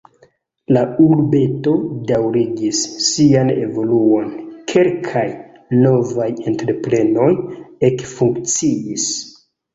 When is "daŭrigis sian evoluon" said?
2.11-4.33